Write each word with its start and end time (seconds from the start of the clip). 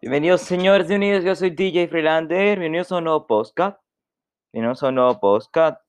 Bienvenidos 0.00 0.40
señores 0.40 0.90
y 0.90 0.94
unidos, 0.94 1.24
yo 1.24 1.34
soy 1.34 1.50
DJ 1.50 1.88
Freelander, 1.88 2.58
bienvenidos 2.58 2.90
a 2.90 2.96
un 2.96 3.04
nuevo 3.04 3.26
podcast. 3.26 3.78
Bienvenidos 4.50 4.82
a 4.82 4.88
un 4.88 4.94
nuevo 4.94 5.20
podcast. 5.20 5.80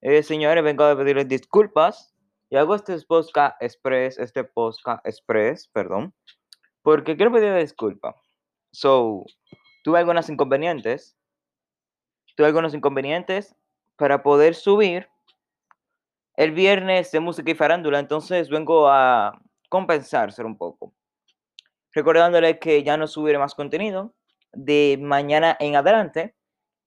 Eh, 0.00 0.22
señores, 0.22 0.64
vengo 0.64 0.84
a 0.84 0.96
pedirles 0.96 1.28
disculpas 1.28 2.14
y 2.48 2.56
hago 2.56 2.74
este 2.74 2.98
podcast 3.06 3.60
express, 3.60 4.18
este 4.18 4.42
podcast 4.42 5.06
express, 5.06 5.68
perdón, 5.68 6.14
porque 6.82 7.16
quiero 7.16 7.30
pedir 7.30 7.54
disculpas. 7.54 8.16
So, 8.72 9.24
tuve 9.84 9.98
algunos 9.98 10.30
inconvenientes, 10.30 11.16
tuve 12.36 12.46
algunos 12.46 12.72
inconvenientes 12.72 13.54
para 13.96 14.22
poder 14.22 14.54
subir 14.54 15.08
el 16.38 16.52
viernes 16.52 17.10
de 17.10 17.18
música 17.18 17.50
y 17.50 17.56
farándula, 17.56 17.98
entonces 17.98 18.48
vengo 18.48 18.88
a 18.88 19.36
compensarse 19.68 20.44
un 20.44 20.56
poco. 20.56 20.94
Recordándole 21.92 22.60
que 22.60 22.84
ya 22.84 22.96
no 22.96 23.08
subiré 23.08 23.38
más 23.38 23.56
contenido 23.56 24.14
de 24.52 24.96
mañana 25.02 25.56
en 25.58 25.74
adelante, 25.74 26.36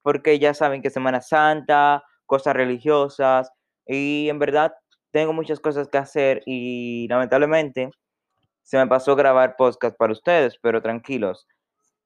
porque 0.04 0.40
ya 0.40 0.54
saben 0.54 0.82
que 0.82 0.90
Semana 0.90 1.20
Santa, 1.20 2.02
cosas 2.26 2.56
religiosas, 2.56 3.52
y 3.86 4.30
en 4.30 4.40
verdad 4.40 4.74
tengo 5.12 5.34
muchas 5.34 5.60
cosas 5.60 5.90
que 5.90 5.98
hacer 5.98 6.44
y 6.46 7.10
lamentablemente 7.10 7.90
se 8.64 8.78
me 8.78 8.88
pasó 8.88 9.18
grabar 9.18 9.58
podcast 9.58 9.98
para 9.98 10.14
ustedes, 10.14 10.58
pero 10.62 10.82
tranquilos. 10.82 11.46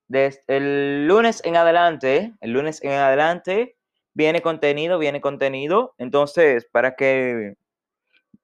Desde 0.08 0.42
el 0.48 1.08
lunes 1.08 1.44
en 1.46 1.58
adelante, 1.58 2.34
el 2.42 2.54
lunes 2.54 2.84
en 2.84 2.94
adelante, 2.94 3.78
viene 4.16 4.42
contenido, 4.42 4.98
viene 4.98 5.22
contenido. 5.22 5.94
Entonces, 6.00 6.66
para 6.72 6.96
que 6.96 7.54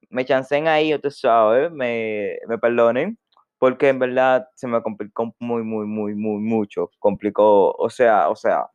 me 0.09 0.25
chancen 0.25 0.67
ahí, 0.67 0.93
ustedes 0.93 1.19
saben, 1.19 1.73
me, 1.73 2.37
me 2.47 2.59
perdonen, 2.59 3.17
porque 3.57 3.89
en 3.89 3.99
verdad 3.99 4.47
se 4.55 4.67
me 4.67 4.81
complicó 4.83 5.33
muy, 5.39 5.63
muy, 5.63 5.87
muy, 5.87 6.13
muy, 6.13 6.39
mucho. 6.41 6.91
Complicó, 6.99 7.71
o 7.71 7.89
sea, 7.89 8.29
o 8.29 8.35
sea, 8.35 8.69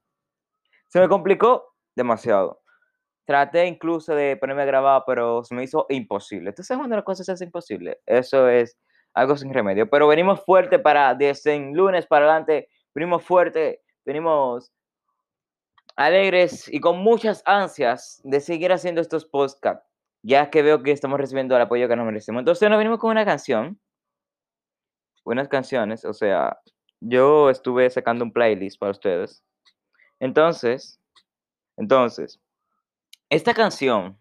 se 0.88 0.98
me 1.00 1.08
complicó 1.08 1.74
demasiado. 1.94 2.62
Traté 3.26 3.66
incluso 3.66 4.14
de 4.14 4.36
ponerme 4.36 4.62
a 4.62 4.66
grabar, 4.66 5.02
pero 5.06 5.44
se 5.44 5.54
me 5.54 5.64
hizo 5.64 5.86
imposible. 5.90 6.50
Entonces, 6.50 6.76
cuando 6.76 6.96
las 6.96 7.04
cosas 7.04 7.26
se 7.26 7.32
hacen 7.32 7.48
imposible, 7.48 7.98
eso 8.06 8.48
es 8.48 8.78
algo 9.14 9.36
sin 9.36 9.52
remedio. 9.52 9.90
Pero 9.90 10.08
venimos 10.08 10.44
fuerte 10.44 10.78
para, 10.78 11.14
desde 11.14 11.56
el 11.56 11.72
lunes 11.72 12.06
para 12.06 12.26
adelante, 12.26 12.68
venimos 12.94 13.24
fuerte, 13.24 13.82
venimos 14.04 14.72
alegres 15.96 16.68
y 16.72 16.80
con 16.80 16.98
muchas 16.98 17.42
ansias 17.46 18.20
de 18.22 18.40
seguir 18.40 18.72
haciendo 18.72 19.00
estos 19.00 19.24
podcasts, 19.24 19.84
ya 20.22 20.50
que 20.50 20.62
veo 20.62 20.82
que 20.82 20.92
estamos 20.92 21.18
recibiendo 21.18 21.56
el 21.56 21.62
apoyo 21.62 21.88
que 21.88 21.96
nos 21.96 22.06
merecemos. 22.06 22.40
Entonces 22.40 22.68
nos 22.68 22.78
venimos 22.78 22.98
con 22.98 23.10
una 23.10 23.24
canción, 23.24 23.80
unas 25.24 25.48
canciones, 25.48 26.04
o 26.04 26.12
sea, 26.12 26.60
yo 27.00 27.50
estuve 27.50 27.88
sacando 27.90 28.24
un 28.24 28.32
playlist 28.32 28.78
para 28.78 28.92
ustedes. 28.92 29.42
Entonces, 30.20 31.00
entonces, 31.76 32.40
esta 33.28 33.54
canción, 33.54 34.18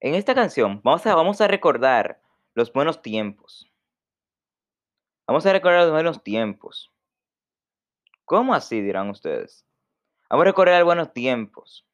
en 0.00 0.14
esta 0.14 0.34
canción 0.34 0.80
vamos 0.84 1.06
a, 1.06 1.14
vamos 1.14 1.40
a 1.40 1.48
recordar 1.48 2.20
los 2.54 2.72
buenos 2.72 3.00
tiempos. 3.00 3.70
Vamos 5.26 5.44
a 5.46 5.52
recordar 5.52 5.82
los 5.82 5.92
buenos 5.92 6.22
tiempos. 6.22 6.92
¿Cómo 8.26 8.54
así 8.54 8.80
dirán 8.80 9.08
ustedes? 9.08 9.64
Vamos 10.28 10.42
a 10.42 10.46
recordar 10.46 10.82
buenos 10.82 11.12
tiempos 11.12 11.86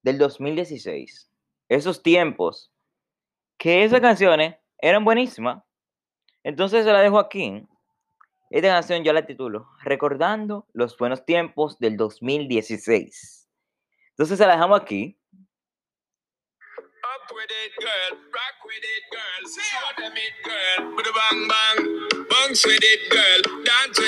del 0.00 0.16
2016. 0.16 1.28
Esos 1.68 2.04
tiempos 2.04 2.70
que 3.58 3.82
esas 3.82 4.00
canciones 4.00 4.54
eran 4.78 5.04
buenísimas. 5.04 5.64
Entonces 6.44 6.84
se 6.84 6.92
la 6.92 7.00
dejo 7.00 7.18
aquí. 7.18 7.66
Esta 8.50 8.68
canción 8.68 9.02
yo 9.02 9.12
la 9.12 9.26
titulo 9.26 9.68
Recordando 9.82 10.68
los 10.72 10.96
buenos 10.96 11.26
tiempos 11.26 11.80
del 11.80 11.96
2016. 11.96 13.48
Entonces 14.10 14.38
se 14.38 14.46
la 14.46 14.52
dejamos 14.52 14.80
aquí. 14.80 15.18
Up 17.04 17.34
with 17.34 17.50
it, 17.50 17.72
girl. 17.80 18.18
Rock 18.30 18.64
with 18.64 18.84
it, 18.84 19.04
girl. 19.10 19.42
Show 19.50 19.94
them 19.98 20.16
it, 20.16 20.34
girl. 20.44 20.94
With 20.94 21.06
a 21.06 21.12
bang 21.12 21.48
bang. 21.48 22.26
Bounce 22.30 22.64
with 22.64 22.78
it, 22.80 23.10
girl. 23.10 23.64
Dance 23.64 24.03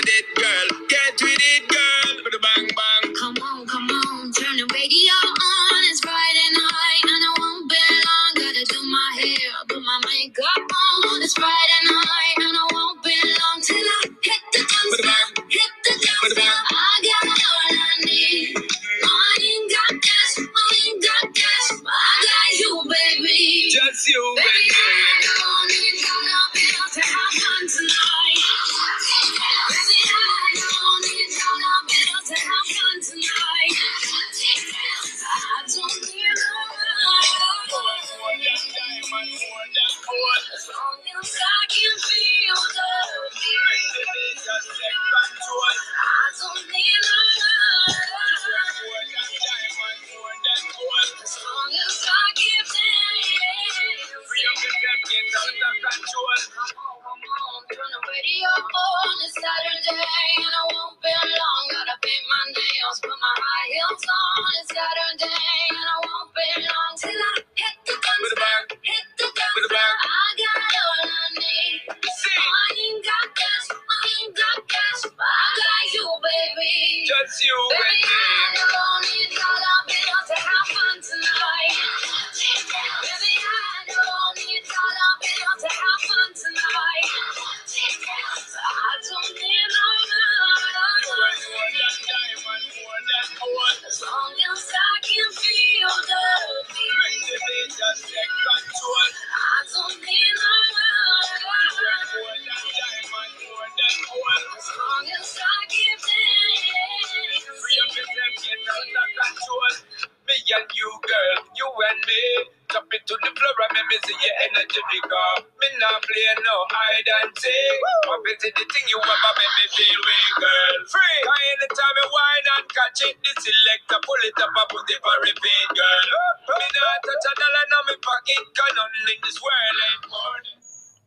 Into 112.97 113.13
the 113.21 113.29
floor 113.37 113.53
and 113.69 113.73
make 113.77 113.89
me 113.93 113.99
see 114.09 114.17
your 114.17 114.37
energy 114.49 114.81
because 114.89 115.45
me 115.61 115.69
not 115.77 116.01
play 116.01 116.33
no 116.41 116.55
hide 116.73 117.11
and 117.21 117.31
seek. 117.37 117.77
Up 118.09 118.25
into 118.25 118.49
the 118.57 118.65
thing 118.65 118.87
you 118.89 118.97
ever 118.97 119.33
make 119.37 119.53
me 119.61 119.65
feel 119.77 120.01
way, 120.01 120.25
girl. 120.41 120.75
Free. 120.89 121.19
Cause 121.29 121.45
anytime 121.61 121.97
you 122.01 122.09
whine 122.09 122.49
and 122.57 122.67
catch 122.73 123.01
it, 123.05 123.15
the 123.21 123.33
selector 123.37 124.01
pull 124.01 124.23
it 124.25 124.39
up 124.41 124.49
and 124.49 124.69
put 124.73 124.89
it 124.89 125.01
for 125.05 125.17
repeat, 125.29 125.69
girl. 125.77 126.09
Me 126.57 126.67
not 126.73 126.99
touch 127.05 127.27
a 127.29 127.33
dollar 127.37 127.65
in 127.69 127.73
my 127.85 127.97
pocket, 128.01 128.43
cause 128.57 128.73
nothing 128.81 129.07
in 129.13 129.19
this 129.21 129.39
world 129.45 129.77
ain't 129.85 130.05
money. 130.09 130.53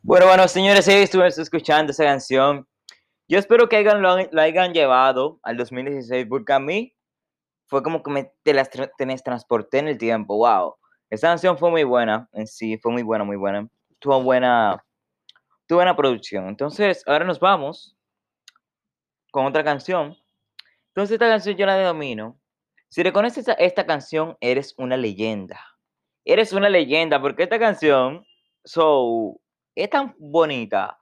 Bueno, 0.06 0.26
bueno, 0.28 0.48
señores, 0.48 0.86
sí, 0.86 0.94
estuve 0.94 1.28
escuchando 1.28 1.92
esa 1.92 2.06
canción. 2.06 2.68
Yo 3.28 3.38
espero 3.40 3.68
que 3.70 3.78
hayan, 3.78 4.02
lo, 4.02 4.18
lo 4.32 4.42
hayan 4.42 4.74
llevado 4.74 5.40
al 5.44 5.58
2016, 5.58 6.26
porque 6.30 6.54
a 6.54 6.60
mí 6.60 6.96
fue 7.68 7.84
como 7.84 8.02
que 8.02 8.10
me 8.12 8.32
telas- 8.44 8.70
transporté 9.24 9.80
en 9.80 9.88
el 9.90 9.98
tiempo. 9.98 10.38
Wow. 10.38 10.76
Esa 11.10 11.30
canción 11.30 11.58
fue 11.58 11.72
muy 11.72 11.84
buena 11.84 12.30
en 12.34 12.46
sí, 12.48 12.78
fue 12.78 12.92
muy 12.92 13.02
buena, 13.02 13.24
muy 13.24 13.38
buena. 13.38 13.68
Tuvo 14.00 14.22
buena, 14.22 14.84
tuvo 15.68 15.78
buena 15.78 15.96
producción. 15.96 16.48
Entonces, 16.48 17.04
ahora 17.08 17.26
nos 17.26 17.40
vamos 17.40 17.98
con 19.32 19.46
otra 19.46 19.64
canción. 19.64 20.16
Entonces, 20.90 21.14
esta 21.14 21.28
canción 21.28 21.56
yo 21.58 21.66
la 21.66 21.82
domino. 21.82 22.40
Si 22.90 23.04
reconoces 23.04 23.40
esta, 23.40 23.54
esta 23.54 23.86
canción, 23.86 24.38
eres 24.42 24.74
una 24.78 24.98
leyenda. 24.98 25.60
eres 26.26 26.54
una 26.54 26.70
leyenda, 26.70 27.22
porque 27.22 27.44
esta 27.44 27.60
canción, 27.60 28.26
so, 28.64 29.40
es 29.76 29.90
tan 29.90 30.16
bonita 30.20 31.00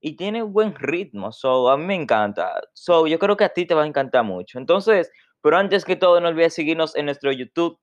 y 0.00 0.16
tiene 0.16 0.42
buen 0.42 0.74
ritmo, 0.74 1.32
so, 1.32 1.68
a 1.70 1.76
mí 1.76 1.84
me 1.84 1.94
encanta. 1.94 2.60
So, 2.74 3.06
yo 3.06 3.18
creo 3.18 3.36
que 3.36 3.44
a 3.44 3.50
ti 3.50 3.66
te 3.66 3.74
va 3.74 3.82
a 3.84 3.86
encantar 3.86 4.24
mucho. 4.24 4.58
Entonces, 4.58 5.10
pero 5.42 5.58
antes 5.58 5.84
que 5.84 5.96
todo, 5.96 6.20
no 6.20 6.28
olvides 6.28 6.54
seguirnos 6.54 6.94
en 6.96 7.06
nuestro 7.06 7.32
YouTube 7.32 7.78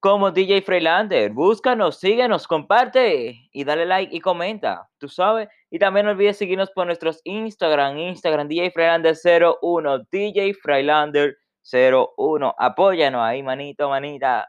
como 0.00 0.30
DJ 0.30 0.62
Freilander. 0.62 1.32
Búscanos, 1.32 1.98
síguenos, 1.98 2.46
comparte 2.46 3.48
y 3.52 3.64
dale 3.64 3.86
like 3.86 4.14
y 4.14 4.20
comenta, 4.20 4.88
tú 4.98 5.08
sabes. 5.08 5.48
Y 5.70 5.78
también 5.78 6.06
no 6.06 6.12
olvides 6.12 6.36
seguirnos 6.38 6.70
por 6.70 6.86
nuestros 6.86 7.20
Instagram, 7.24 7.98
Instagram 7.98 8.48
DJ 8.48 8.72
Freilander01, 8.72 10.06
DJ 10.10 10.54
Freilander01. 10.54 12.54
Apóyanos 12.58 13.22
ahí, 13.22 13.42
manito, 13.42 13.88
manita. 13.88 14.48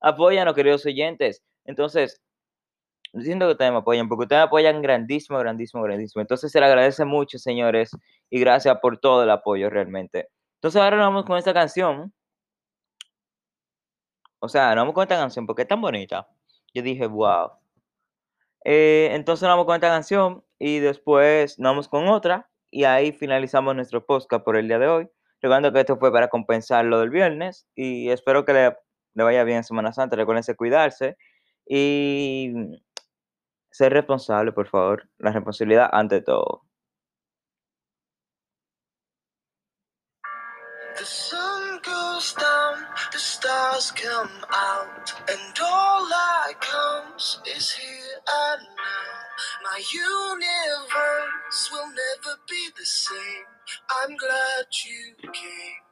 Apóyanos, 0.00 0.54
queridos 0.54 0.84
oyentes. 0.86 1.42
Entonces, 1.64 2.20
siento 3.20 3.46
que 3.46 3.52
ustedes 3.52 3.72
me 3.72 3.78
apoyan, 3.78 4.08
porque 4.08 4.24
ustedes 4.24 4.40
me 4.40 4.46
apoyan 4.46 4.82
grandísimo, 4.82 5.38
grandísimo, 5.38 5.82
grandísimo. 5.82 6.20
Entonces, 6.22 6.50
se 6.52 6.60
le 6.60 6.66
agradece 6.66 7.04
mucho, 7.04 7.38
señores, 7.38 7.90
y 8.30 8.40
gracias 8.40 8.78
por 8.80 8.98
todo 8.98 9.22
el 9.24 9.30
apoyo 9.30 9.70
realmente. 9.70 10.28
Entonces, 10.56 10.80
ahora 10.80 10.96
nos 10.96 11.06
vamos 11.06 11.24
con 11.24 11.38
esta 11.38 11.54
canción. 11.54 12.12
O 14.44 14.48
sea, 14.48 14.74
nos 14.74 14.82
vamos 14.82 14.94
con 14.94 15.02
esta 15.02 15.16
canción 15.16 15.46
porque 15.46 15.62
es 15.62 15.68
tan 15.68 15.80
bonita. 15.80 16.26
Yo 16.74 16.82
dije, 16.82 17.06
wow. 17.06 17.52
Eh, 18.64 19.10
entonces 19.12 19.42
nos 19.42 19.52
vamos 19.52 19.66
con 19.66 19.76
esta 19.76 19.88
canción 19.88 20.44
y 20.58 20.80
después 20.80 21.60
nos 21.60 21.70
vamos 21.70 21.88
con 21.88 22.08
otra 22.08 22.50
y 22.68 22.82
ahí 22.82 23.12
finalizamos 23.12 23.76
nuestro 23.76 24.04
podcast 24.04 24.44
por 24.44 24.56
el 24.56 24.66
día 24.66 24.80
de 24.80 24.88
hoy. 24.88 25.08
Recuerdo 25.40 25.72
que 25.72 25.80
esto 25.80 25.96
fue 25.96 26.10
para 26.12 26.28
compensar 26.28 26.84
lo 26.84 26.98
del 26.98 27.10
viernes 27.10 27.68
y 27.76 28.10
espero 28.10 28.44
que 28.44 28.52
le, 28.52 28.76
vaya 29.22 29.44
bien 29.44 29.58
en 29.58 29.64
Semana 29.64 29.92
Santa. 29.92 30.16
Recuerden 30.16 30.42
cuidarse 30.56 31.16
y 31.64 32.52
ser 33.70 33.92
responsable, 33.92 34.50
por 34.50 34.66
favor. 34.68 35.08
La 35.18 35.30
responsabilidad 35.30 35.88
ante 35.92 36.20
todo. 36.20 36.64
Stars 43.22 43.92
come 43.92 44.30
out, 44.52 45.12
and 45.30 45.58
all 45.62 46.06
that 46.08 46.60
comes 46.60 47.40
is 47.56 47.70
here 47.72 48.18
and 48.28 48.62
now. 48.62 49.62
My 49.64 49.80
universe 49.94 51.70
will 51.72 51.88
never 51.88 52.38
be 52.48 52.68
the 52.78 52.84
same. 52.84 53.46
I'm 54.02 54.16
glad 54.16 54.66
you 54.84 55.14
came. 55.32 55.91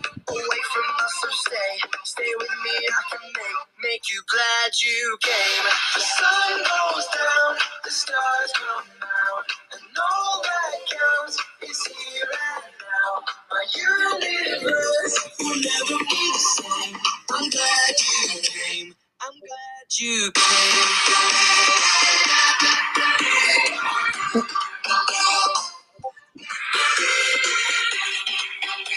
you 20.01 20.31
came. 20.33 21.30